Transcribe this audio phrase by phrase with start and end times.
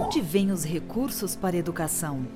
[0.00, 2.26] Onde vêm os recursos para a educação?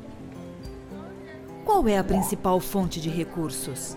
[1.65, 3.97] Qual é a principal fonte de recursos?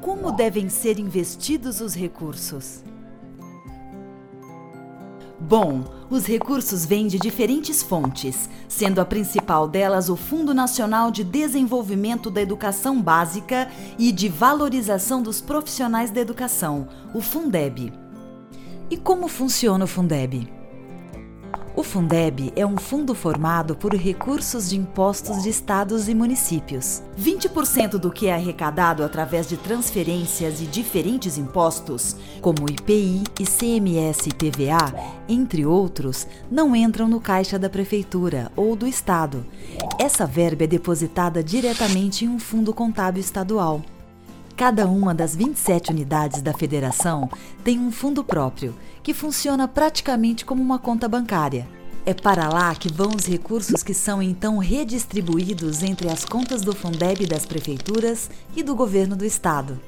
[0.00, 2.82] Como devem ser investidos os recursos?
[5.38, 11.22] Bom, os recursos vêm de diferentes fontes, sendo a principal delas o Fundo Nacional de
[11.22, 17.92] Desenvolvimento da Educação Básica e de Valorização dos Profissionais da Educação, o Fundeb.
[18.90, 20.63] E como funciona o Fundeb?
[21.76, 27.02] O Fundeb é um fundo formado por recursos de impostos de estados e municípios.
[27.18, 34.32] 20% do que é arrecadado através de transferências e diferentes impostos, como IPI, ICMS e
[34.32, 34.94] TVA,
[35.28, 39.44] entre outros, não entram no caixa da prefeitura ou do estado.
[39.98, 43.82] Essa verba é depositada diretamente em um fundo contábil estadual.
[44.56, 47.28] Cada uma das 27 unidades da federação
[47.64, 51.66] tem um fundo próprio, que funciona praticamente como uma conta bancária.
[52.06, 56.72] É para lá que vão os recursos que são então redistribuídos entre as contas do
[56.72, 59.80] Fundeb das prefeituras e do governo do estado.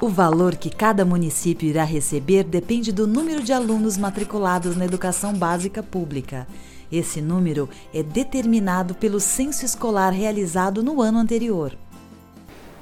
[0.00, 5.32] O valor que cada município irá receber depende do número de alunos matriculados na educação
[5.32, 6.46] básica pública.
[6.90, 11.76] Esse número é determinado pelo censo escolar realizado no ano anterior.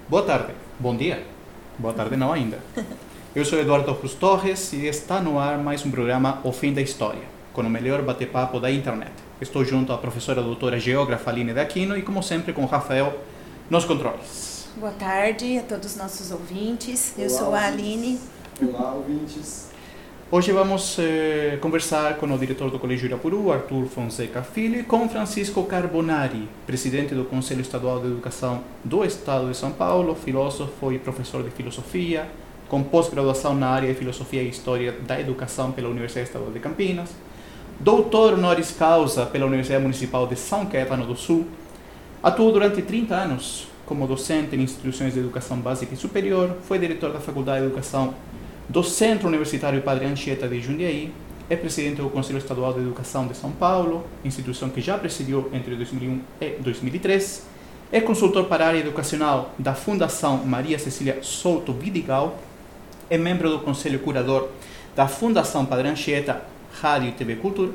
[0.08, 1.22] Boa tarde, bom dia.
[1.78, 2.58] Boa tarde não ainda.
[3.36, 6.80] Eu sou Eduardo Cruz Torres e está no ar mais um programa O Fim da
[6.80, 9.12] História, com o melhor bate-papo da internet.
[9.40, 13.12] Estou junto à professora doutora geógrafa Aline de Aquino e, como sempre, com o Rafael
[13.68, 14.68] nos controles.
[14.76, 17.14] Boa tarde a todos os nossos ouvintes.
[17.18, 18.18] Eu sou a Aline.
[18.62, 19.69] Olá, ouvintes.
[20.32, 25.08] Hoje vamos eh, conversar com o diretor do Colégio Irapuru, Arthur Fonseca Filho, e com
[25.08, 31.00] Francisco Carbonari, presidente do Conselho Estadual de Educação do Estado de São Paulo, filósofo e
[31.00, 32.28] professor de filosofia,
[32.68, 37.10] com pós-graduação na área de Filosofia e História da Educação pela Universidade Estadual de Campinas,
[37.80, 41.44] doutor honoris causa pela Universidade Municipal de São Caetano do Sul,
[42.22, 47.12] atuou durante 30 anos como docente em instituições de educação básica e superior, foi diretor
[47.12, 48.14] da Faculdade de Educação
[48.70, 51.12] do Centro Universitário Padre Anchieta de Jundiaí,
[51.48, 55.74] é presidente do Conselho Estadual de Educação de São Paulo, instituição que já presidiu entre
[55.74, 57.46] 2001 e 2003,
[57.90, 62.38] é consultor para a área educacional da Fundação Maria Cecília Souto Vidigal,
[63.10, 64.50] é membro do Conselho Curador
[64.94, 66.40] da Fundação Padre Anchieta
[66.80, 67.72] Rádio e TV Cultura,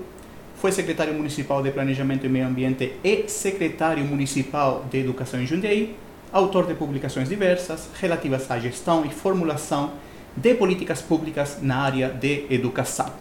[0.55, 5.93] foi secretário municipal de Planejamento e Meio Ambiente e secretário municipal de Educação em Jundiaí,
[6.31, 9.91] autor de publicações diversas relativas à gestão e formulação
[10.35, 13.11] de políticas públicas na área de educação.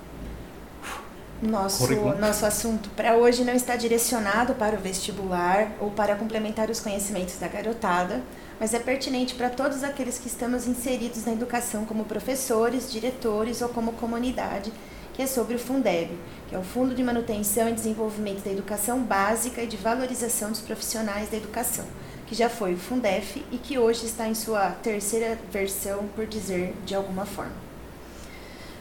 [1.42, 1.86] Nosso,
[2.18, 7.36] nosso assunto para hoje não está direcionado para o vestibular ou para complementar os conhecimentos
[7.38, 8.22] da garotada,
[8.58, 13.68] mas é pertinente para todos aqueles que estamos inseridos na educação como professores, diretores ou
[13.68, 14.72] como comunidade,
[15.12, 16.10] que é sobre o Fundeb,
[16.48, 20.60] que é o Fundo de Manutenção e Desenvolvimento da Educação Básica e de Valorização dos
[20.60, 21.84] Profissionais da Educação,
[22.26, 26.74] que já foi o Fundef e que hoje está em sua terceira versão, por dizer
[26.86, 27.52] de alguma forma.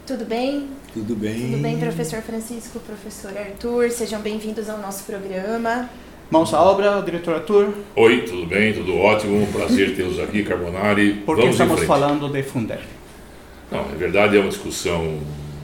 [0.05, 0.69] Tudo bem?
[0.93, 1.51] Tudo bem.
[1.51, 5.89] Tudo bem, professor Francisco, professor Arthur, sejam bem-vindos ao nosso programa.
[6.29, 7.73] Mãos à obra, diretor Arthur.
[7.95, 8.73] Oi, tudo bem?
[8.73, 9.45] Tudo ótimo.
[9.47, 11.21] Prazer tê-los aqui, Carbonari.
[11.25, 12.81] Por que estamos falando de Fundeb?
[13.71, 15.19] Não, na verdade é uma discussão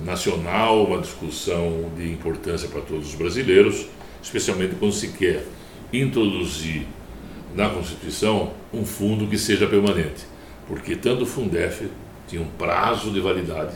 [0.05, 3.87] nacional, uma discussão de importância para todos os brasileiros,
[4.21, 5.43] especialmente quando se quer
[5.91, 6.85] introduzir
[7.55, 10.25] na Constituição um fundo que seja permanente.
[10.67, 11.89] Porque tanto o Fundef
[12.27, 13.75] tinha um prazo de validade,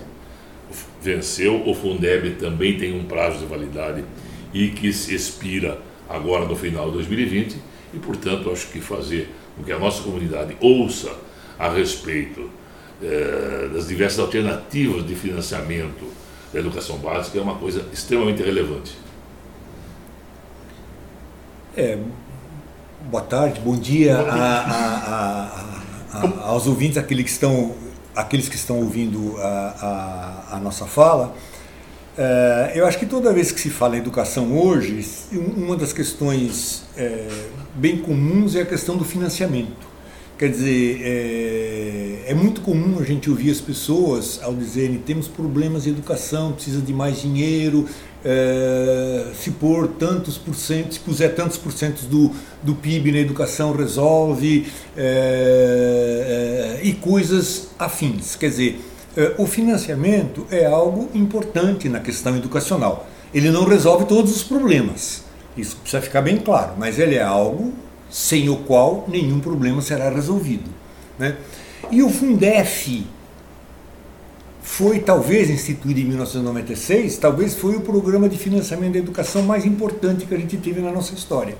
[1.01, 4.03] venceu, o Fundeb também tem um prazo de validade
[4.53, 7.57] e que se expira agora no final de 2020
[7.93, 11.11] e, portanto, acho que fazer com que a nossa comunidade ouça
[11.57, 12.49] a respeito
[13.01, 16.05] eh, das diversas alternativas de financiamento
[16.51, 18.95] da educação básica é uma coisa extremamente relevante.
[21.75, 21.97] É,
[23.09, 25.49] boa tarde, bom dia a-
[26.13, 27.71] a- a- aos ouvintes, aqueles que estão,
[28.15, 31.35] aqueles que estão ouvindo a nossa fala.
[32.15, 35.03] É, eu acho que toda vez que se fala em educação hoje,
[35.57, 37.27] uma das questões é,
[37.75, 39.91] bem comuns é a questão do financiamento.
[40.37, 45.83] Quer dizer, é, é, muito comum a gente ouvir as pessoas ao dizerem temos problemas
[45.83, 47.87] de educação, precisa de mais dinheiro,
[48.25, 52.31] é, se pôr tantos por cento, se puser tantos por cento do,
[52.63, 58.35] do PIB na educação resolve, é, é, e coisas afins.
[58.35, 58.81] Quer dizer,
[59.15, 63.07] é, o financiamento é algo importante na questão educacional.
[63.33, 65.23] Ele não resolve todos os problemas,
[65.57, 67.73] isso precisa ficar bem claro, mas ele é algo
[68.09, 70.69] sem o qual nenhum problema será resolvido.
[71.17, 71.35] Né?
[71.91, 73.05] E o Fundef
[74.61, 80.25] foi talvez instituído em 1996, talvez foi o programa de financiamento da educação mais importante
[80.25, 81.55] que a gente teve na nossa história.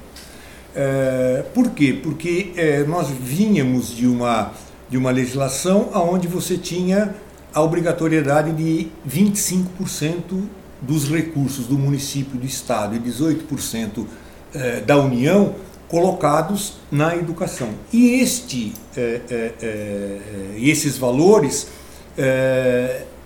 [0.75, 1.99] É, por quê?
[2.01, 4.51] Porque é, nós vínhamos de uma,
[4.89, 7.13] de uma legislação onde você tinha
[7.53, 10.43] a obrigatoriedade de 25%
[10.81, 14.05] dos recursos do município, do estado e 18%
[14.53, 15.55] eh, da União
[15.87, 17.69] colocados na educação.
[17.91, 20.19] E este, eh, eh,
[20.57, 21.67] esses valores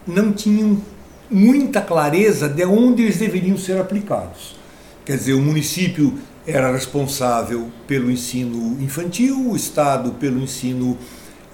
[0.05, 0.81] não tinham
[1.29, 4.55] muita clareza de onde eles deveriam ser aplicados.
[5.03, 6.17] Quer dizer, o município
[6.47, 10.97] era responsável pelo ensino infantil, o Estado pelo ensino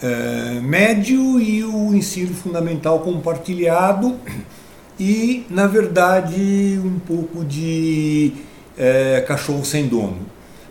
[0.02, 4.16] eh, médio e o ensino fundamental compartilhado
[5.00, 8.34] e, na verdade, um pouco de
[8.78, 10.20] é, cachorro sem dono.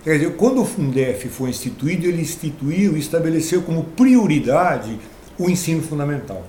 [0.05, 4.99] Quer dizer, quando o Fundef foi instituído, ele instituiu e estabeleceu como prioridade
[5.39, 6.45] o ensino fundamental,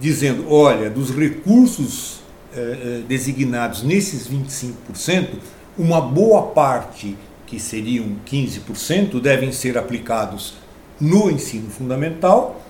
[0.00, 2.20] dizendo: olha, dos recursos
[2.54, 5.28] é, designados nesses 25%,
[5.76, 7.16] uma boa parte,
[7.46, 10.54] que seriam 15%, devem ser aplicados
[11.00, 12.62] no ensino fundamental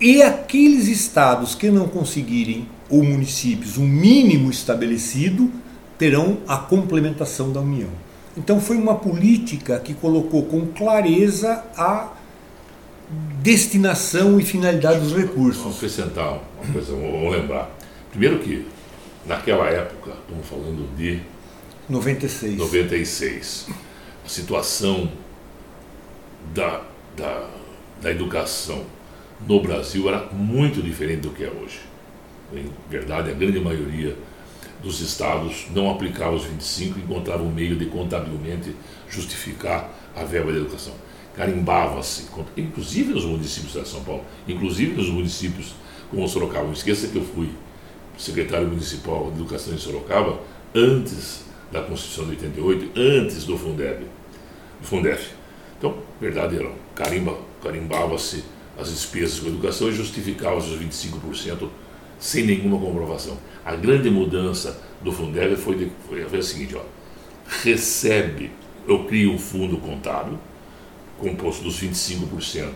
[0.00, 5.50] e aqueles estados que não conseguirem, ou municípios, um mínimo estabelecido,
[5.98, 7.90] terão a complementação da União.
[8.36, 12.12] Então foi uma política que colocou com clareza a
[13.42, 15.62] destinação e finalidade dos recursos.
[15.62, 17.68] Vou acrescentar uma coisa, vou lembrar.
[18.10, 18.64] Primeiro que,
[19.26, 21.20] naquela época, estamos falando de
[21.88, 22.56] 96.
[22.56, 23.66] 96.
[24.24, 25.10] A situação
[26.54, 26.82] da
[27.18, 27.50] da,
[28.00, 28.84] da educação
[29.46, 31.80] no Brasil era muito diferente do que é hoje.
[32.52, 34.16] Em verdade, a grande maioria
[34.82, 38.74] dos estados não aplicava os 25 e encontrava um meio de contabilmente
[39.10, 40.94] justificar a verba da educação.
[41.36, 42.26] Carimbava-se,
[42.56, 45.74] inclusive nos municípios de São Paulo, inclusive nos municípios
[46.10, 46.64] como Sorocaba.
[46.64, 47.50] Não esqueça que eu fui
[48.16, 50.40] secretário municipal de educação em Sorocaba
[50.74, 54.06] antes da Constituição de 88, antes do Fundeb,
[54.80, 55.30] do Fundef.
[55.76, 58.44] Então, verdade era, carimba, carimbava-se
[58.78, 61.68] as despesas com a educação e justificava-se os 25%
[62.18, 63.38] sem nenhuma comprovação.
[63.64, 66.82] A grande mudança do Fundeb foi, de, foi a seguinte, ó,
[67.62, 68.50] recebe,
[68.86, 70.38] eu crio um fundo contábil,
[71.18, 72.72] composto dos 25%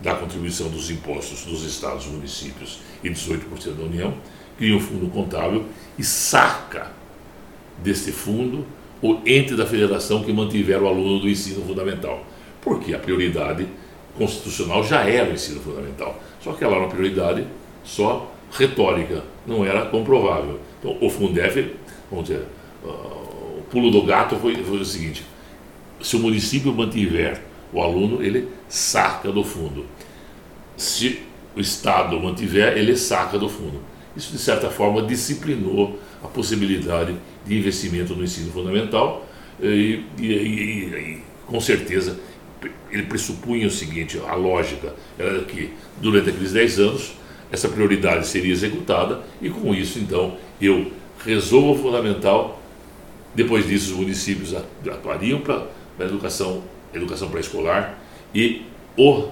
[0.00, 4.14] da contribuição dos impostos dos estados, municípios e 18% da União,
[4.58, 5.66] cria um fundo contábil
[5.98, 6.92] e saca
[7.82, 8.64] deste fundo
[9.02, 12.24] o ente da federação que mantiver o aluno do ensino fundamental
[12.66, 13.64] porque a prioridade
[14.18, 16.20] constitucional já era o ensino fundamental.
[16.42, 17.46] Só que ela era uma prioridade
[17.84, 20.58] só retórica, não era comprovável.
[20.80, 21.76] Então, o Fundef,
[22.10, 22.42] vamos dizer,
[22.84, 25.24] uh, o pulo do gato foi, foi o seguinte:
[26.02, 27.40] se o município mantiver
[27.72, 29.86] o aluno, ele saca do fundo.
[30.76, 31.22] Se
[31.54, 33.80] o Estado mantiver, ele saca do fundo.
[34.16, 37.14] Isso, de certa forma, disciplinou a possibilidade
[37.46, 39.26] de investimento no ensino fundamental
[39.60, 42.18] e, e, e, e com certeza
[42.90, 47.12] ele pressupunha o seguinte, a lógica era que durante aqueles 10 anos
[47.52, 50.90] essa prioridade seria executada e com isso então eu
[51.24, 52.60] resolvo o fundamental,
[53.34, 55.66] depois disso os municípios atuariam para
[55.98, 57.98] a educação, educação pré-escolar
[58.34, 58.62] e
[58.96, 59.28] o,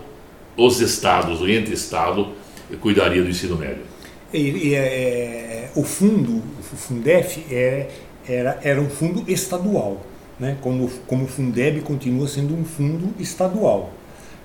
[0.57, 2.33] os estados, o ente estado
[2.81, 3.94] cuidaria do ensino médio.
[4.35, 7.89] E, e é, é o fundo, o Fundef é,
[8.29, 10.01] era, era um fundo estadual
[10.39, 13.93] né, como, como o Fundeb continua sendo um fundo estadual.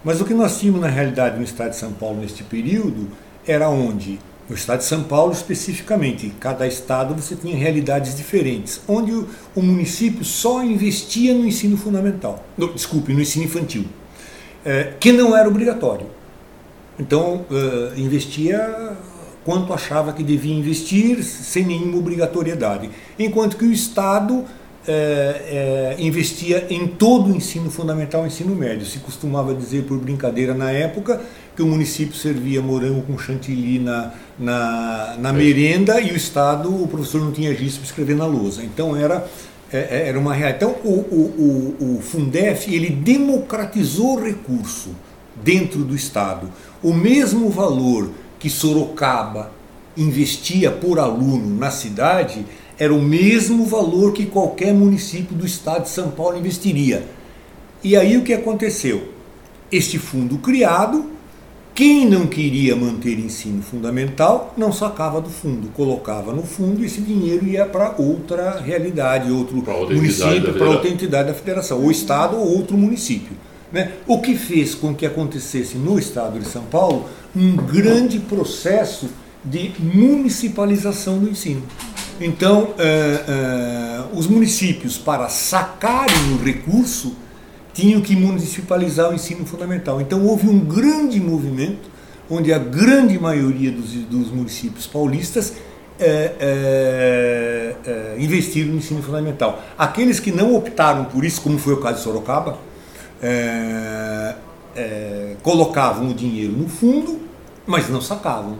[0.04, 3.08] Mas o que nós tínhamos na realidade no estado de São Paulo neste período
[3.46, 9.12] era onde, no estado de São Paulo especificamente, cada estado você tinha realidades diferentes, onde
[9.12, 13.86] o, o município só investia no ensino fundamental, no, desculpe, no ensino infantil,
[14.64, 16.08] é, que não era obrigatório.
[16.98, 18.98] Então, uh, investia
[19.44, 22.90] quanto achava que devia investir, sem nenhuma obrigatoriedade.
[23.18, 24.46] Enquanto que o Estado
[24.88, 28.86] é, é, investia em todo o ensino fundamental e ensino médio.
[28.86, 31.22] Se costumava dizer por brincadeira na época
[31.56, 36.88] que o município servia morango com chantilly na, na, na merenda e o Estado, o
[36.88, 38.64] professor não tinha giz para escrever na lousa.
[38.64, 39.28] Então era,
[39.72, 40.64] é, é, era uma realidade.
[40.66, 44.96] Então o, o, o, o Fundef ele democratizou o recurso
[45.44, 46.50] dentro do Estado.
[46.82, 49.52] O mesmo valor que Sorocaba
[49.98, 52.46] investia por aluno na cidade
[52.78, 57.06] era o mesmo valor que qualquer município do estado de São Paulo investiria.
[57.84, 59.10] E aí o que aconteceu?
[59.70, 61.12] Este fundo criado,
[61.76, 67.02] quem não queria manter ensino fundamental não sacava do fundo, colocava no fundo e esse
[67.02, 69.58] dinheiro ia para outra realidade, outro
[69.90, 73.36] município, para outra entidade da federação, ou estado ou outro município.
[73.72, 73.94] Né?
[74.08, 79.10] O que fez com que acontecesse no estado de São Paulo um grande processo
[79.44, 81.62] de municipalização do ensino.
[82.20, 87.16] Então, eh, eh, os municípios, para sacarem o recurso,
[87.74, 90.02] tinham que municipalizar o ensino fundamental.
[90.02, 91.90] Então, houve um grande movimento,
[92.30, 95.54] onde a grande maioria dos, dos municípios paulistas
[95.98, 97.76] eh,
[98.20, 99.64] investiram no ensino fundamental.
[99.78, 102.58] Aqueles que não optaram por isso, como foi o caso de Sorocaba,
[105.42, 107.20] colocavam o dinheiro no fundo,
[107.66, 108.58] mas não sacavam.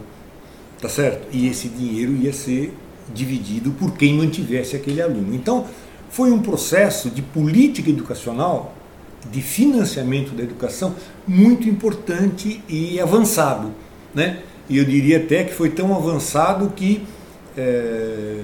[0.80, 1.28] Tá certo?
[1.30, 2.74] E esse dinheiro ia ser
[3.12, 5.34] dividido por quem mantivesse aquele aluno.
[5.34, 5.66] Então,
[6.10, 8.74] foi um processo de política educacional,
[9.30, 10.94] de financiamento da educação,
[11.26, 13.72] muito importante e avançado.
[14.14, 14.40] Né?
[14.68, 17.04] E eu diria até que foi tão avançado que,
[17.56, 18.40] é,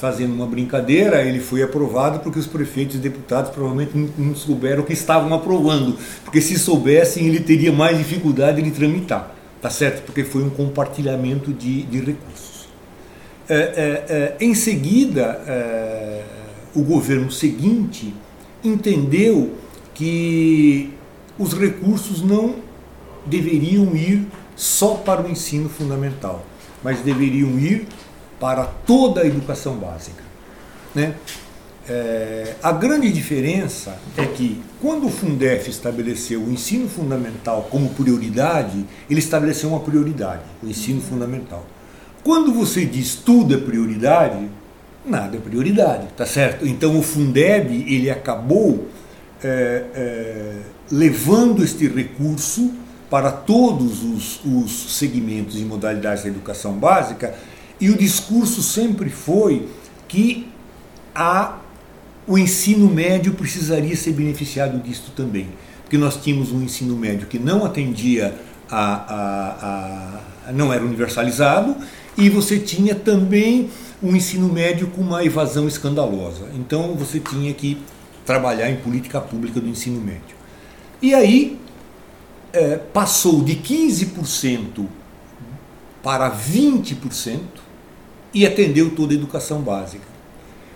[0.00, 4.94] fazendo uma brincadeira, ele foi aprovado porque os prefeitos e deputados provavelmente não souberam que
[4.94, 10.02] estavam aprovando, porque se soubessem ele teria mais dificuldade de tramitar, tá certo?
[10.04, 12.68] Porque foi um compartilhamento de, de recursos.
[13.46, 16.22] É, é, é, em seguida, é,
[16.74, 18.14] o governo seguinte
[18.64, 19.54] entendeu
[19.92, 20.94] que
[21.38, 22.56] os recursos não
[23.26, 24.26] deveriam ir
[24.56, 26.44] só para o ensino fundamental,
[26.82, 27.86] mas deveriam ir
[28.40, 30.24] para toda a educação básica.
[30.94, 31.14] Né?
[31.88, 38.84] É, a grande diferença é que, quando o Fundef estabeleceu o ensino fundamental como prioridade,
[39.08, 41.66] ele estabeleceu uma prioridade, o ensino fundamental.
[42.24, 44.48] Quando você diz tudo é prioridade,
[45.04, 46.66] nada é prioridade, tá certo?
[46.66, 48.88] Então o Fundeb ele acabou
[49.42, 50.56] é, é,
[50.90, 52.72] levando este recurso
[53.08, 57.34] para todos os, os segmentos e modalidades da educação básica
[57.80, 59.68] e o discurso sempre foi
[60.06, 60.46] que
[61.14, 61.58] a,
[62.26, 65.48] o ensino médio precisaria ser beneficiado disto também,
[65.82, 68.34] porque nós tínhamos um ensino médio que não atendia
[68.70, 71.76] a, a, a não era universalizado
[72.16, 73.70] e você tinha também
[74.02, 76.48] um ensino médio com uma evasão escandalosa.
[76.54, 77.78] Então você tinha que
[78.24, 80.36] trabalhar em política pública do ensino médio.
[81.00, 81.58] E aí
[82.52, 84.86] é, passou de 15%
[86.02, 87.38] para 20%
[88.32, 90.04] e atendeu toda a educação básica.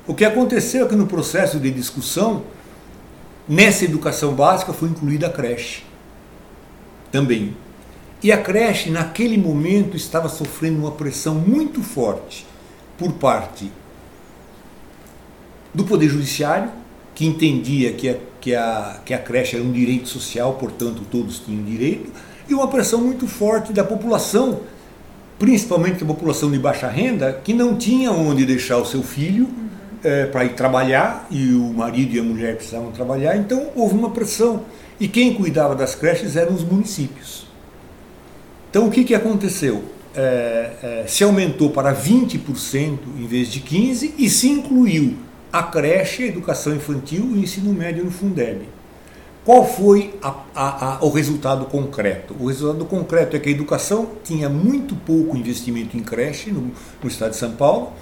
[0.06, 2.44] O que aconteceu é que no processo de discussão,
[3.48, 5.82] nessa educação básica foi incluída a creche
[7.10, 7.56] também.
[8.22, 12.46] E a creche, naquele momento, estava sofrendo uma pressão muito forte
[12.98, 13.70] por parte
[15.72, 16.70] do Poder Judiciário,
[17.14, 21.38] que entendia que a, que a, que a creche era um direito social, portanto, todos
[21.38, 22.10] tinham direito,
[22.48, 24.60] e uma pressão muito forte da população,
[25.38, 29.68] principalmente da população de baixa renda, que não tinha onde deixar o seu filho uhum.
[30.02, 34.10] é, para ir trabalhar, e o marido e a mulher precisavam trabalhar, então houve uma
[34.10, 34.62] pressão.
[34.98, 37.46] E quem cuidava das creches eram os municípios.
[38.70, 39.84] Então o que, que aconteceu?
[40.16, 45.16] É, é, se aumentou para 20% em vez de 15% e se incluiu
[45.52, 48.62] a creche, a educação infantil e o ensino médio no Fundeb.
[49.44, 52.34] Qual foi a, a, a, o resultado concreto?
[52.40, 56.70] O resultado concreto é que a educação tinha muito pouco investimento em creche no,
[57.02, 57.92] no estado de São Paulo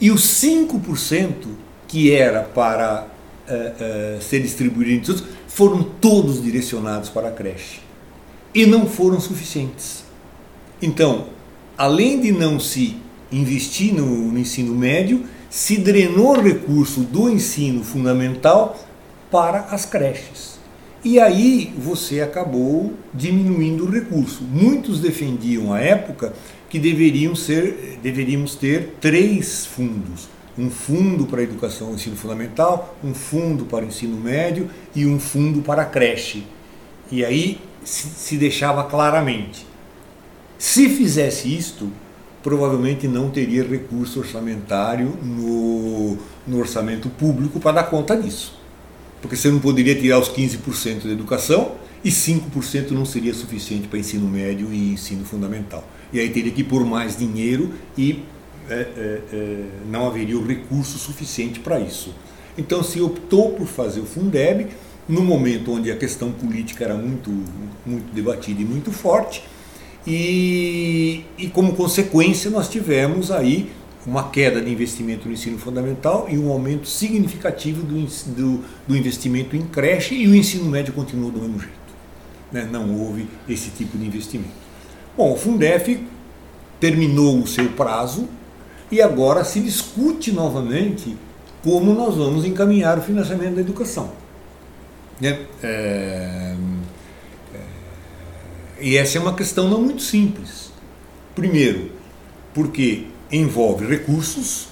[0.00, 1.32] e os 5%
[1.88, 3.08] que era para
[3.48, 7.80] é, é, ser distribuído entre todos foram todos direcionados para a creche
[8.54, 10.04] e não foram suficientes.
[10.80, 11.26] Então,
[11.76, 12.96] além de não se
[13.32, 18.78] investir no, no ensino médio, se drenou recurso do ensino fundamental
[19.32, 20.59] para as creches.
[21.02, 24.42] E aí você acabou diminuindo o recurso.
[24.42, 26.34] Muitos defendiam à época
[26.68, 30.28] que deveriam ser, deveríamos ter três fundos.
[30.58, 35.18] Um fundo para educação e ensino fundamental, um fundo para o ensino médio e um
[35.18, 36.44] fundo para creche.
[37.10, 39.66] E aí se, se deixava claramente.
[40.58, 41.90] Se fizesse isto,
[42.42, 48.59] provavelmente não teria recurso orçamentário no, no orçamento público para dar conta disso.
[49.20, 51.72] Porque você não poderia tirar os 15% da educação
[52.02, 55.84] e 5% não seria suficiente para ensino médio e ensino fundamental.
[56.12, 58.22] E aí teria que pôr mais dinheiro e
[58.68, 62.14] é, é, é, não haveria o recurso suficiente para isso.
[62.56, 64.68] Então se optou por fazer o Fundeb,
[65.08, 67.30] no momento onde a questão política era muito,
[67.84, 69.42] muito debatida e muito forte,
[70.06, 73.70] e, e como consequência nós tivemos aí
[74.06, 78.00] uma queda de investimento no ensino fundamental e um aumento significativo do,
[78.34, 81.74] do, do investimento em creche e o ensino médio continuou do mesmo jeito.
[82.50, 82.68] Né?
[82.70, 84.50] Não houve esse tipo de investimento.
[85.16, 86.02] Bom, o Fundef
[86.78, 88.26] terminou o seu prazo
[88.90, 91.16] e agora se discute novamente
[91.62, 94.12] como nós vamos encaminhar o financiamento da educação.
[95.20, 95.40] Né?
[95.62, 96.54] É,
[97.54, 97.60] é,
[98.80, 100.72] e essa é uma questão não muito simples.
[101.34, 101.92] Primeiro,
[102.54, 104.68] porque envolve recursos,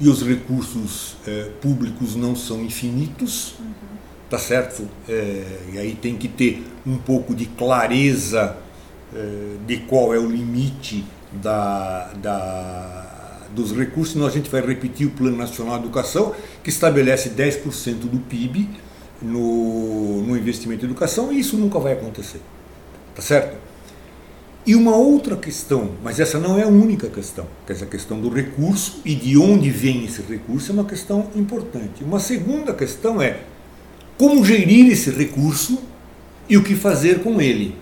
[0.00, 3.66] e os recursos é, públicos não são infinitos, uhum.
[4.30, 4.88] tá certo?
[5.06, 5.44] É,
[5.74, 8.56] e aí tem que ter um pouco de clareza
[9.14, 14.14] é, de qual é o limite da, da, dos recursos.
[14.14, 16.34] Senão a gente vai repetir o Plano Nacional de Educação,
[16.64, 18.70] que estabelece 10% do PIB
[19.20, 22.40] no, no investimento em educação, e isso nunca vai acontecer,
[23.14, 23.69] tá certo?
[24.66, 28.28] E uma outra questão, mas essa não é a única questão, que essa questão do
[28.28, 32.04] recurso e de onde vem esse recurso é uma questão importante.
[32.04, 33.40] Uma segunda questão é
[34.18, 35.80] como gerir esse recurso
[36.46, 37.74] e o que fazer com ele.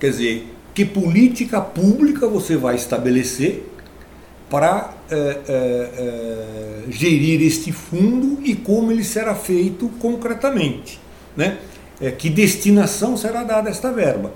[0.00, 3.68] Quer dizer, que política pública você vai estabelecer
[4.48, 11.00] para é, é, é, gerir este fundo e como ele será feito concretamente.
[11.36, 11.58] Né?
[12.18, 14.32] que destinação será dada esta verba.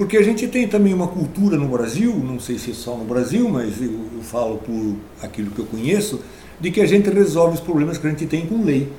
[0.00, 3.04] Porque a gente tem também uma cultura no Brasil, não sei se é só no
[3.04, 6.22] Brasil, mas eu, eu falo por aquilo que eu conheço,
[6.58, 8.90] de que a gente resolve os problemas que a gente tem com lei.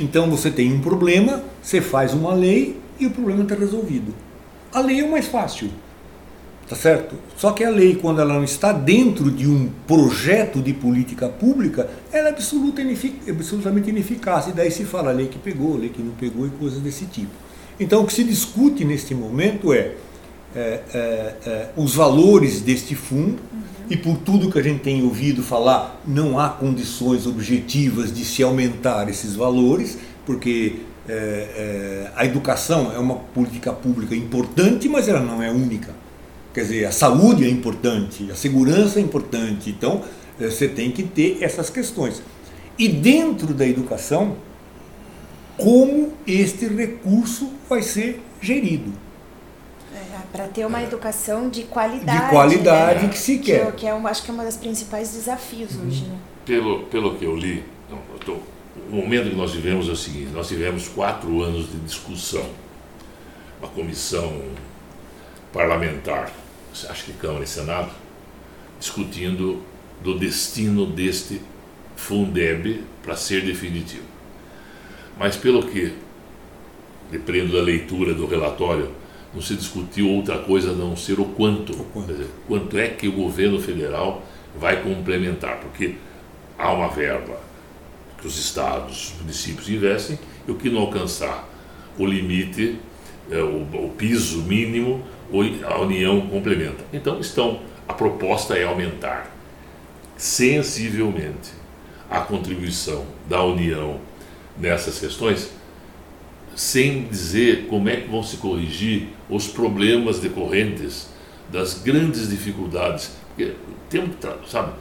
[0.00, 4.14] Então você tem um problema, você faz uma lei e o problema está resolvido.
[4.72, 5.68] A lei é o mais fácil,
[6.66, 7.16] tá certo?
[7.36, 11.90] Só que a lei, quando ela não está dentro de um projeto de política pública,
[12.10, 12.80] ela é absoluta,
[13.28, 14.46] absolutamente ineficaz.
[14.46, 17.44] E daí se fala lei que pegou, lei que não pegou e coisas desse tipo.
[17.78, 19.96] Então o que se discute neste momento é
[20.54, 23.62] é, é, é, os valores deste fundo uhum.
[23.90, 28.42] e por tudo que a gente tem ouvido falar, não há condições objetivas de se
[28.42, 30.76] aumentar esses valores, porque
[31.08, 35.92] é, é, a educação é uma política pública importante, mas ela não é única.
[36.54, 40.02] Quer dizer, a saúde é importante, a segurança é importante, então
[40.38, 42.22] você tem que ter essas questões.
[42.78, 44.36] E dentro da educação,
[45.56, 49.03] como este recurso vai ser gerido
[50.34, 52.24] para ter uma educação de qualidade.
[52.24, 53.08] De qualidade né?
[53.08, 53.70] que se quer.
[53.70, 55.86] Que, que é, um, acho que é um dos principais desafios uhum.
[55.86, 56.02] hoje.
[56.06, 56.18] Né?
[56.44, 59.96] Pelo, pelo que eu li, não, eu tô, o momento que nós vivemos é o
[59.96, 62.50] seguinte: nós tivemos quatro anos de discussão,
[63.60, 64.42] uma comissão
[65.52, 66.32] parlamentar,
[66.90, 67.92] acho que Câmara e Senado,
[68.80, 69.62] discutindo
[70.02, 71.40] do destino deste
[71.94, 74.02] Fundeb para ser definitivo.
[75.16, 75.94] Mas pelo que
[77.08, 79.03] dependo da leitura do relatório
[79.34, 81.72] não se discutiu outra coisa a não ser o quanto.
[81.72, 82.12] O quanto.
[82.12, 84.22] Dizer, quanto é que o governo federal
[84.58, 85.96] vai complementar, porque
[86.58, 87.36] há uma verba
[88.20, 91.48] que os estados, os municípios investem, e o que não alcançar
[91.98, 92.78] o limite,
[93.30, 95.02] é, o, o, piso mínimo,
[95.64, 96.84] a União complementa.
[96.92, 99.34] Então, estão, a proposta é aumentar
[100.16, 101.50] sensivelmente
[102.08, 104.00] a contribuição da União
[104.56, 105.50] nessas questões
[106.54, 111.08] sem dizer como é que vão se corrigir os problemas decorrentes
[111.50, 113.12] das grandes dificuldades.
[113.28, 113.54] Porque
[113.90, 114.16] temos,
[114.48, 114.72] sabe,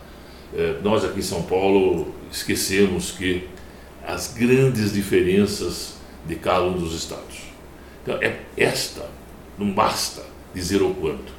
[0.55, 3.47] é, nós aqui em São Paulo esquecemos que
[4.05, 5.95] as grandes diferenças
[6.27, 7.43] de cada um dos estados.
[8.03, 9.09] Então, é esta,
[9.57, 11.33] não basta dizer o quanto.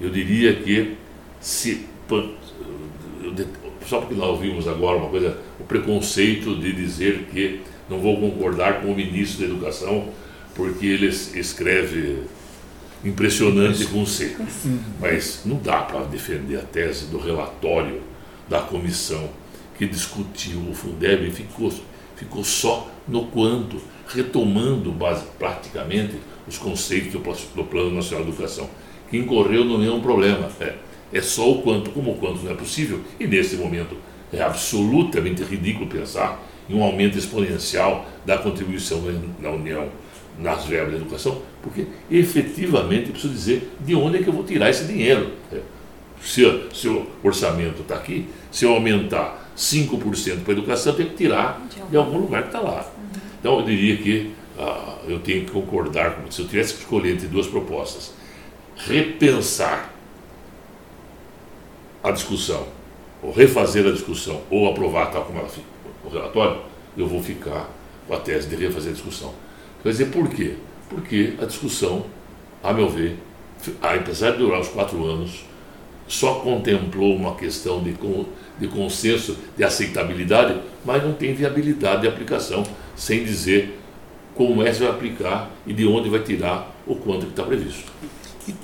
[0.00, 0.96] Eu diria que
[1.40, 1.86] se
[3.86, 8.80] só porque nós ouvimos agora uma coisa, o preconceito de dizer que não vou concordar
[8.80, 10.08] com o ministro da Educação,
[10.54, 12.22] porque ele escreve
[13.04, 14.36] impressionante com C.
[15.00, 18.00] Mas não dá para defender a tese do relatório
[18.48, 19.28] da comissão
[19.76, 21.72] que discutiu o Fundeb e ficou,
[22.16, 26.14] ficou só no quanto, retomando base, praticamente
[26.46, 27.18] os conceitos do,
[27.54, 28.68] do Plano Nacional de Educação,
[29.10, 30.48] que incorreu no mesmo problema.
[30.60, 30.74] É,
[31.12, 33.96] é só o quanto, como o quanto não é possível, e nesse momento
[34.32, 39.02] é absolutamente ridículo pensar em um aumento exponencial da contribuição
[39.40, 39.88] da União
[40.38, 44.70] nas verbas da educação, porque efetivamente preciso dizer de onde é que eu vou tirar
[44.70, 45.30] esse dinheiro.
[45.52, 45.60] É,
[46.20, 51.10] se, se o orçamento está aqui, se eu aumentar 5% para a educação, eu tenho
[51.10, 52.90] que tirar de algum lugar que está lá.
[53.38, 56.30] Então eu diria que ah, eu tenho que concordar com.
[56.30, 58.12] Se eu tivesse que escolher entre duas propostas,
[58.76, 59.92] repensar
[62.02, 62.66] a discussão,
[63.22, 65.66] ou refazer a discussão, ou aprovar tal como ela fica,
[66.14, 66.62] relatório,
[66.96, 67.70] eu vou ficar
[68.06, 69.32] com a tese de refazer a discussão.
[69.82, 70.54] Quer dizer, por quê?
[70.88, 72.06] Porque a discussão,
[72.62, 73.16] a meu ver,
[73.82, 75.44] apesar de durar os quatro anos,
[76.06, 77.94] só contemplou uma questão de,
[78.58, 82.62] de consenso, de aceitabilidade, mas não tem viabilidade de aplicação,
[82.94, 83.78] sem dizer
[84.34, 87.90] como é que vai aplicar e de onde vai tirar o quanto que está previsto.
[88.46, 88.54] E,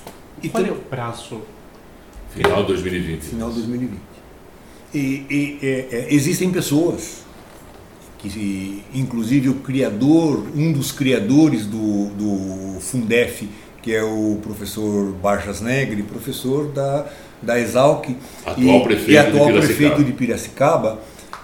[0.43, 1.43] e Qual é o prazo?
[2.31, 3.23] Final de 2020.
[3.23, 4.01] Final de 2020.
[4.93, 7.25] E, e é, é, existem pessoas
[8.21, 13.49] que, inclusive o criador, um dos criadores do, do Fundef,
[13.83, 17.07] que é o professor Barjas Negri, professor da,
[17.41, 18.11] da Exalc
[18.45, 21.01] atual e, prefeito, e atual de prefeito de Piracicaba,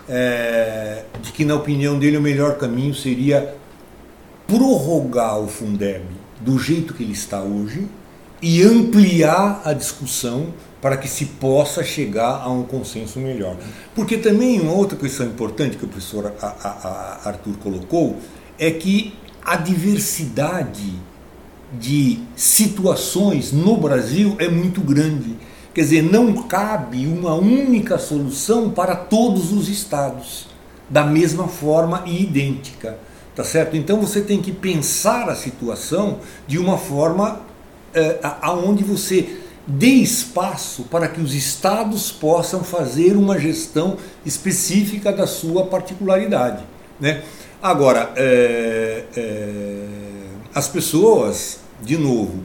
[0.08, 3.54] é, de que, na opinião dele, o melhor caminho seria
[4.46, 6.04] prorrogar o Fundeb
[6.40, 7.86] do jeito que ele está hoje
[8.42, 10.48] e ampliar a discussão
[10.86, 13.56] para que se possa chegar a um consenso melhor.
[13.92, 16.32] Porque também uma outra questão importante que o professor
[17.24, 18.18] Arthur colocou
[18.56, 19.12] é que
[19.44, 20.92] a diversidade
[21.72, 25.36] de situações no Brasil é muito grande.
[25.74, 30.46] Quer dizer, não cabe uma única solução para todos os estados,
[30.88, 32.96] da mesma forma e idêntica.
[33.34, 33.76] Tá certo?
[33.76, 37.40] Então você tem que pensar a situação de uma forma
[37.92, 45.26] é, aonde você dê espaço para que os estados possam fazer uma gestão específica da
[45.26, 46.62] sua particularidade.
[47.00, 47.22] Né?
[47.60, 49.84] Agora, é, é,
[50.54, 52.44] as pessoas, de novo,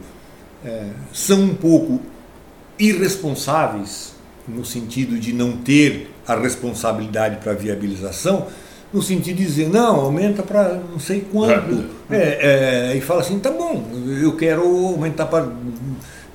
[0.66, 2.02] é, são um pouco
[2.80, 4.14] irresponsáveis
[4.48, 8.48] no sentido de não ter a responsabilidade para a viabilização,
[8.92, 11.86] no sentido de dizer, não, aumenta para não sei quanto.
[12.10, 13.86] É, é, e fala assim, tá bom,
[14.22, 15.48] eu quero aumentar para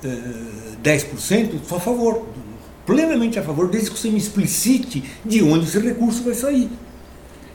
[0.03, 2.25] é, 10%, sou a favor,
[2.85, 6.69] plenamente a favor, desde que você me explicite de onde esse recurso vai sair.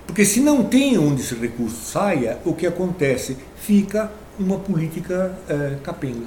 [0.07, 3.37] Porque se não tem onde esse recurso saia, o que acontece?
[3.57, 6.27] Fica uma política é, capenga.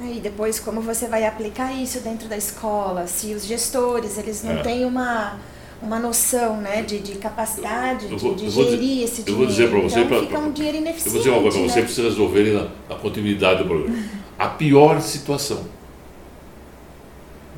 [0.00, 4.58] E depois como você vai aplicar isso dentro da escola, se os gestores eles não
[4.58, 4.62] é.
[4.62, 5.38] têm uma
[5.82, 9.30] uma noção né, de, de capacidade vou, de, de gerir dizer, esse dinheiro.
[9.30, 11.06] Eu vou dizer para você, então, pra, fica um dinheiro ineficiente.
[11.06, 11.72] Eu vou dizer uma coisa para né?
[11.72, 13.96] você, precisa resolver na, na continuidade do programa.
[14.40, 15.66] A pior situação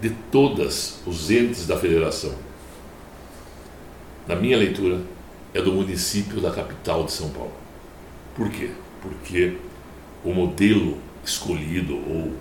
[0.00, 2.34] de todas os entes da federação,
[4.26, 5.00] na minha leitura,
[5.54, 7.52] é do município da capital de São Paulo.
[8.34, 8.72] Por quê?
[9.00, 9.58] Porque
[10.24, 12.32] o modelo escolhido ou,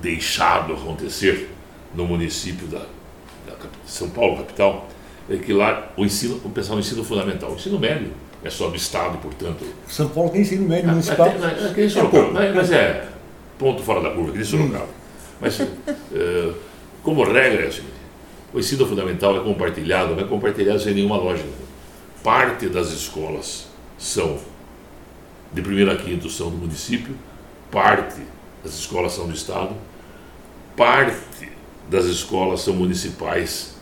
[0.00, 1.50] deixado acontecer
[1.94, 2.86] no município da
[3.86, 4.88] são Paulo, capital,
[5.28, 8.68] é que lá o ensino, o pessoal no ensino fundamental, o ensino médio é só
[8.68, 9.64] do Estado, portanto.
[9.88, 11.28] São Paulo tem ensino médio municipal.
[11.28, 13.08] É, é, é, Sorocaba, mas, mas é
[13.58, 14.84] ponto fora da curva, aquele Sorocaba.
[14.84, 15.00] Hum.
[15.40, 16.52] Mas, é,
[17.02, 17.92] como regra, é o seguinte:
[18.52, 21.48] o ensino fundamental é compartilhado, não é compartilhado sem nenhuma lógica.
[22.22, 24.38] Parte das escolas são,
[25.52, 27.14] de primeiro a quinto, são do município,
[27.70, 28.20] parte
[28.62, 29.74] das escolas são do Estado,
[30.76, 31.50] parte
[31.88, 33.74] das escolas são municipais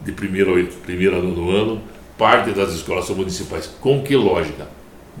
[0.00, 1.82] de primeiro, primeiro ano do ano,
[2.18, 3.70] parte das escolas são municipais.
[3.80, 4.68] Com que lógica?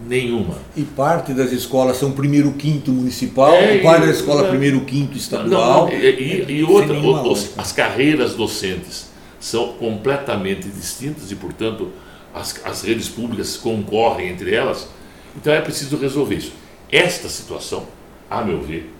[0.06, 0.58] Nenhuma.
[0.76, 5.16] E parte das escolas são primeiro quinto municipal, é, parte da escola não, primeiro quinto
[5.16, 5.86] estadual.
[5.86, 11.90] Não, e, e, e outra, os, as carreiras docentes são completamente distintas e, portanto,
[12.34, 14.88] as, as redes públicas concorrem entre elas.
[15.34, 16.52] Então é preciso resolver isso.
[16.92, 17.86] Esta situação,
[18.30, 18.92] a meu ver,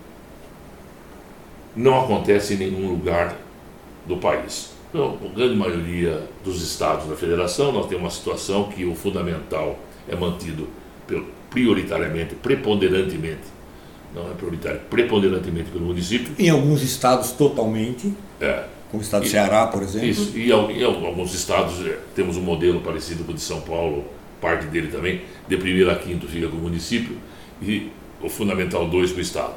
[1.75, 3.35] não acontece em nenhum lugar
[4.05, 4.71] do país.
[4.89, 9.77] Então, a grande maioria dos estados da federação, nós temos uma situação que o fundamental
[10.07, 10.67] é mantido
[11.49, 13.43] prioritariamente, preponderantemente,
[14.15, 16.33] não é prioritário, preponderantemente pelo município.
[16.39, 18.13] Em alguns estados, totalmente.
[18.39, 18.63] É.
[18.89, 20.07] Como o estado do Ceará, por exemplo.
[20.07, 24.05] Isso, e em alguns estados é, temos um modelo parecido com o de São Paulo,
[24.39, 27.17] parte dele também, de primeiro a quinto fica com o município
[27.61, 29.55] e o fundamental dois com o estado.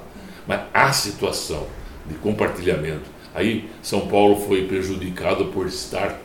[0.49, 1.67] Mas a situação
[2.09, 3.20] de compartilhamento.
[3.35, 6.21] Aí São Paulo foi prejudicado por estar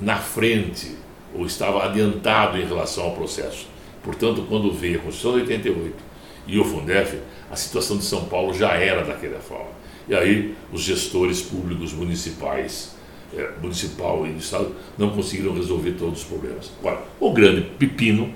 [0.00, 0.96] na frente,
[1.34, 3.66] ou estava adiantado em relação ao processo.
[4.02, 5.94] Portanto, quando veio a Constituição de 88
[6.46, 7.18] e o Fundef,
[7.50, 9.70] a situação de São Paulo já era daquela forma.
[10.08, 12.96] E aí os gestores públicos municipais,
[13.36, 16.72] é, municipal e do Estado, não conseguiram resolver todos os problemas.
[16.80, 18.34] Agora, o grande pepino,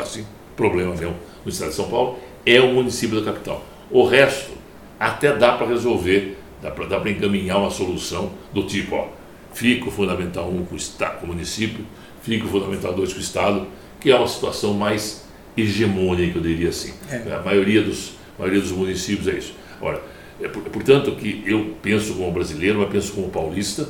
[0.00, 3.64] assim, problema mesmo no Estado de São Paulo, é o município da capital.
[3.90, 4.52] O resto
[5.00, 9.08] até dá para resolver, dá para encaminhar uma solução do tipo, ó,
[9.52, 11.84] fica o Fundamental 1 com o, estado, com o município,
[12.22, 13.66] fica o Fundamental 2 com o Estado,
[14.00, 16.92] que é uma situação mais hegemônica, eu diria assim.
[17.10, 17.32] É.
[17.32, 19.54] A maioria dos, a maioria dos municípios é isso.
[19.78, 20.02] Agora,
[20.40, 23.88] é, portanto, que eu penso como brasileiro, mas penso como paulista,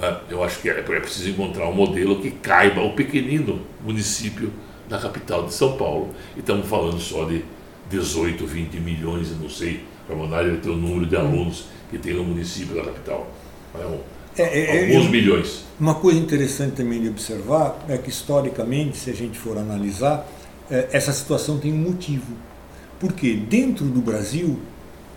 [0.00, 0.20] né?
[0.30, 4.52] eu acho que é, é preciso encontrar um modelo que caiba ao pequenino município
[4.88, 6.14] da capital de São Paulo.
[6.36, 7.44] E estamos falando só de
[7.90, 12.14] 18, 20 milhões, não sei, para mandar ele ter o número de alunos que tem
[12.14, 13.30] no município da capital.
[13.74, 13.98] É um,
[14.36, 15.64] é, é, é alguns milhões.
[15.78, 20.26] Uma coisa interessante também de observar é que, historicamente, se a gente for analisar,
[20.70, 22.32] é, essa situação tem um motivo.
[22.98, 24.58] Porque dentro do Brasil,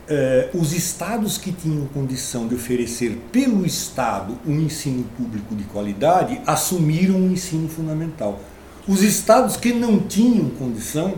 [0.07, 6.39] é, os estados que tinham condição de oferecer pelo Estado um ensino público de qualidade
[6.45, 8.39] assumiram o um ensino fundamental.
[8.87, 11.15] Os estados que não tinham condição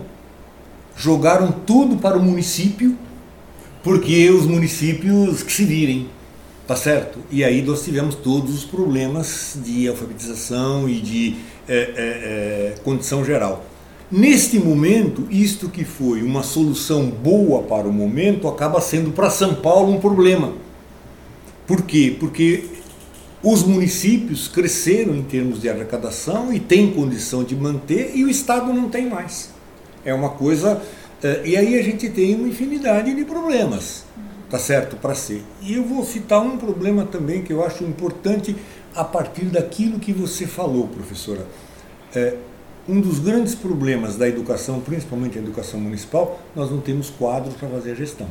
[0.96, 2.96] jogaram tudo para o município,
[3.82, 6.08] porque os municípios que se virem,
[6.66, 7.18] tá certo?
[7.30, 11.36] E aí nós tivemos todos os problemas de alfabetização e de
[11.68, 13.64] é, é, é, condição geral.
[14.10, 19.54] Neste momento, isto que foi uma solução boa para o momento acaba sendo para São
[19.54, 20.52] Paulo um problema.
[21.66, 22.16] Por quê?
[22.18, 22.64] Porque
[23.42, 28.72] os municípios cresceram em termos de arrecadação e têm condição de manter e o Estado
[28.72, 29.50] não tem mais.
[30.04, 30.82] É uma coisa.
[31.22, 34.04] Eh, e aí a gente tem uma infinidade de problemas,
[34.48, 34.96] tá certo?
[34.96, 35.42] Para ser.
[35.60, 38.56] E eu vou citar um problema também que eu acho importante
[38.94, 41.46] a partir daquilo que você falou, professora.
[42.14, 42.36] É,
[42.88, 47.68] um dos grandes problemas da educação, principalmente a educação municipal, nós não temos quadros para
[47.68, 48.26] fazer a gestão.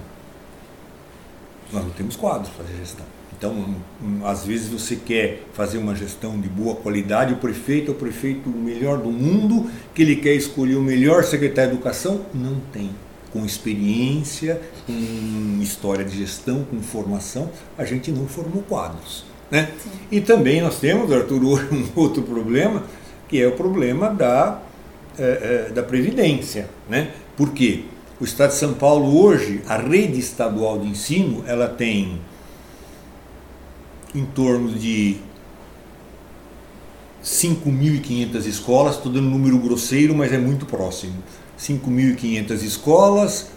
[1.71, 3.18] Nós não temos quadros para fazer a gestão.
[3.39, 3.73] Então,
[4.25, 8.49] às vezes você quer fazer uma gestão de boa qualidade, o prefeito é o prefeito
[8.49, 12.89] melhor do mundo, que ele quer escolher o melhor secretário de educação, não tem.
[13.31, 19.23] Com experiência, com história de gestão, com formação, a gente não formou quadros.
[19.49, 19.71] Né?
[20.11, 21.39] E também nós temos, Arthur,
[21.71, 22.83] um outro problema,
[23.29, 24.59] que é o problema da,
[25.17, 26.67] é, é, da Previdência.
[26.89, 27.11] Né?
[27.37, 27.83] Por quê?
[28.19, 32.19] O Estado de São Paulo hoje, a rede estadual de ensino, ela tem
[34.13, 35.17] em torno de
[37.23, 41.15] 5.500 escolas, estou dando um número grosseiro, mas é muito próximo.
[41.59, 43.47] 5.500 escolas,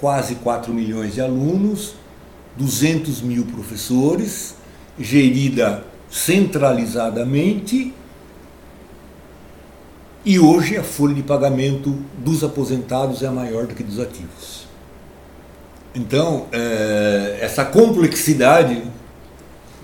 [0.00, 1.94] quase 4 milhões de alunos,
[2.56, 4.56] 200 mil professores,
[4.98, 7.94] gerida centralizadamente.
[10.24, 14.66] E hoje a folha de pagamento dos aposentados é maior do que dos ativos.
[15.94, 18.82] Então, é, essa complexidade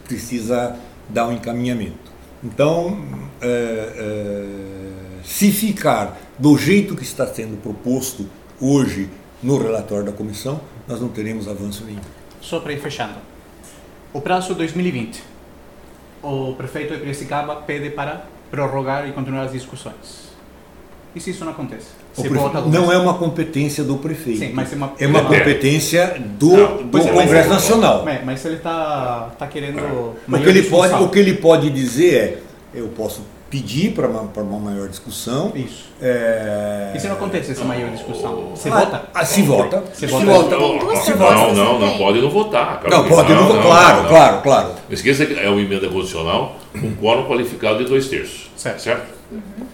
[0.08, 0.76] precisa
[1.08, 2.10] dar um encaminhamento.
[2.42, 2.98] Então,
[3.40, 8.28] é, é, se ficar do jeito que está sendo proposto
[8.60, 9.08] hoje
[9.42, 12.00] no relatório da comissão, nós não teremos avanço nenhum.
[12.40, 13.18] Só para ir fechando.
[14.12, 15.22] O prazo 2020.
[16.22, 20.28] O prefeito de Piracicaba pede para prorrogar e continuar as discussões.
[21.14, 21.88] E se isso não acontece?
[22.66, 24.40] Não é uma competência do prefeito.
[24.40, 28.08] Sim, mas é uma, é uma competência do, não, do é, Congresso Nacional.
[28.08, 29.80] É, mas ele está tá querendo.
[29.80, 32.14] O que, ele pode, o que ele pode dizer
[32.74, 35.52] é: eu posso pedir para uma, uma maior discussão.
[35.54, 35.88] Isso.
[36.00, 36.92] É...
[36.94, 38.50] E se não acontece essa maior discussão?
[38.50, 39.02] Você ah, vota?
[39.14, 39.84] Ah, se vota.
[39.92, 40.24] Se vota.
[40.56, 40.96] vota.
[40.96, 42.82] Se não, não, não, pode não votar.
[42.88, 44.68] Não, pode não, não, claro, não, claro, claro.
[44.88, 48.50] Não esqueça que é uma emenda constitucional com quórum qualificado de dois terços.
[48.56, 48.80] Certo.
[48.80, 49.06] certo?
[49.32, 49.66] Uhum.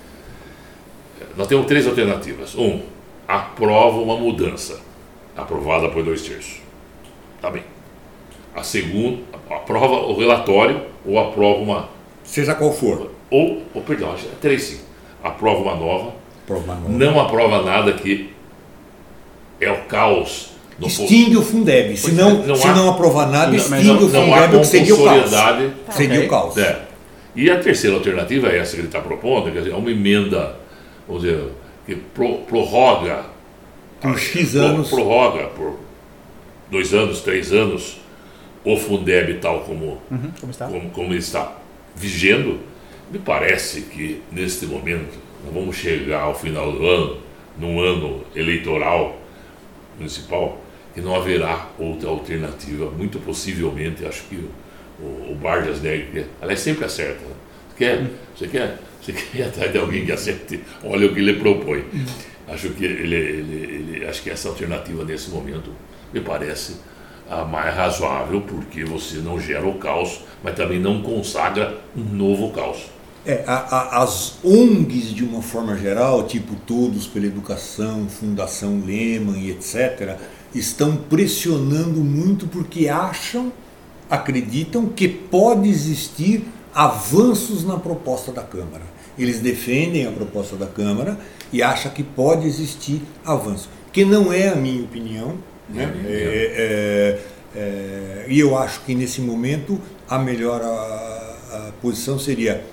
[1.37, 2.55] Nós temos três alternativas.
[2.55, 2.81] Um,
[3.27, 4.81] aprova uma mudança,
[5.37, 6.61] aprovada por dois terços.
[7.41, 7.63] Tá bem.
[8.55, 9.19] A segunda,
[9.51, 11.89] aprova o relatório ou aprova uma.
[12.23, 13.11] Seja qual for.
[13.31, 14.81] Ou, ou perdão, é três sim.
[15.23, 16.13] Aprova uma nova.
[16.45, 16.89] Aprova uma nova.
[16.91, 18.31] Não aprova nada que
[19.61, 20.55] é o caos.
[20.81, 21.97] Extingue o Fundeb.
[21.97, 25.31] Se não, não, se não aprovar nada, extingue não, o Fundeb, que seria o caos.
[25.91, 26.59] Seria o caos.
[26.59, 26.83] É.
[27.35, 30.57] E a terceira alternativa é essa que ele está propondo, quer dizer, é uma emenda
[31.07, 31.49] vamos dizer,
[31.87, 33.25] que pro, prorroga
[34.01, 34.89] por X anos.
[34.89, 35.79] prorroga por
[36.71, 38.01] dois anos, três anos
[38.65, 40.67] o Fundeb tal como, uhum, como, está.
[40.67, 41.59] Como, como ele está
[41.95, 42.59] vigendo,
[43.13, 47.19] me parece que neste momento nós vamos chegar ao final do ano,
[47.59, 49.19] num ano eleitoral
[49.99, 50.59] municipal,
[50.95, 52.91] que não haverá outra alternativa.
[52.91, 54.37] Muito possivelmente, acho que
[54.99, 55.39] o, o
[55.83, 57.21] Negri, ela é sempre acerta.
[57.21, 57.35] Né?
[57.77, 58.11] Quer, uhum.
[58.37, 61.85] Você quer você quer ir atrás de alguém que acerte, olha o que ele propõe.
[62.49, 63.55] Acho que ele, ele,
[63.97, 65.71] ele, acho que essa alternativa nesse momento
[66.13, 66.77] me parece
[67.29, 72.51] a mais razoável, porque você não gera o caos, mas também não consagra um novo
[72.51, 72.87] caos.
[73.27, 79.41] É, a, a, as ONGs, de uma forma geral, tipo Todos pela Educação, Fundação Lehman
[79.41, 80.19] e etc.,
[80.55, 83.51] estão pressionando muito porque acham,
[84.11, 88.83] acreditam que pode existir avanços na proposta da Câmara.
[89.19, 91.19] Eles defendem a proposta da Câmara
[91.53, 95.39] e acham que pode existir avanço, que não é a minha opinião.
[95.69, 95.85] Né?
[96.07, 97.21] É,
[97.55, 102.65] é, é, e eu acho que nesse momento a melhor a, a posição seria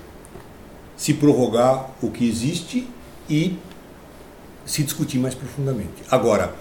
[0.96, 2.88] se prorrogar o que existe
[3.30, 3.56] e
[4.66, 6.02] se discutir mais profundamente.
[6.10, 6.54] Agora,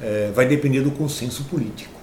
[0.00, 1.94] é, vai depender do consenso político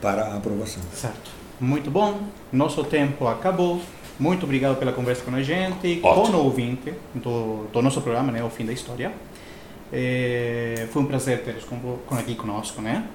[0.00, 0.82] para a aprovação.
[0.94, 1.30] Certo.
[1.60, 2.20] Muito bom.
[2.52, 3.80] Nosso tempo acabou.
[4.18, 6.32] Muito obrigado pela conversa com a gente, Ótimo.
[6.32, 9.12] com o ouvinte do, do nosso programa, né, O Fim da História.
[9.92, 13.06] É, foi um prazer ter com, aqui conosco, né?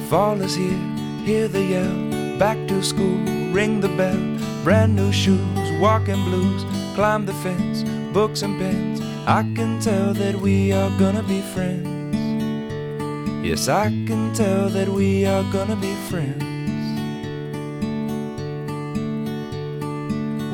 [0.08, 0.76] Fall is here,
[1.24, 2.36] hear the yell.
[2.36, 3.16] Back to school,
[3.54, 4.18] ring the bell.
[4.64, 5.38] Brand new shoes,
[5.80, 6.64] walking blues.
[6.96, 9.09] Climb the fence, books and pens.
[9.26, 12.16] I can tell that we are gonna be friends.
[13.46, 16.44] Yes, I can tell that we are gonna be friends.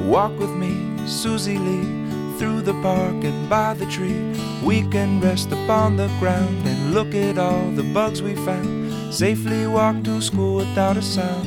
[0.06, 0.72] Walk with me,
[1.06, 4.22] Susie Lee, through the park and by the tree.
[4.62, 9.66] We can rest upon the ground and look at all the bugs we found safely
[9.66, 11.46] walk to school without a sound.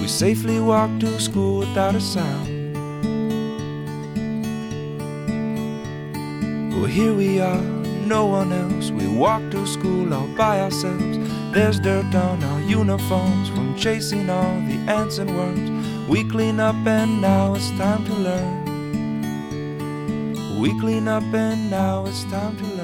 [0.00, 2.55] We safely walk to school without a sound.
[6.96, 7.60] Here we are,
[8.06, 8.90] no one else.
[8.90, 11.18] We walk to school all by ourselves.
[11.52, 15.68] There's dirt on our uniforms from chasing all the ants and worms.
[16.08, 18.64] We clean up and now it's time to learn.
[20.58, 22.75] We clean up and now it's time to learn.